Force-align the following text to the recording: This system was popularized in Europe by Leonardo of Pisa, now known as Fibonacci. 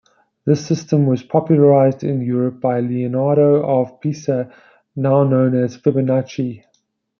This 0.45 0.65
system 0.65 1.05
was 1.05 1.21
popularized 1.21 2.03
in 2.03 2.21
Europe 2.23 2.59
by 2.59 2.79
Leonardo 2.79 3.61
of 3.63 4.01
Pisa, 4.01 4.51
now 4.95 5.23
known 5.23 5.53
as 5.55 5.77
Fibonacci. 5.77 6.63